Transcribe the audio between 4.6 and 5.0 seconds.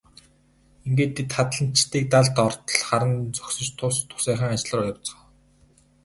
руу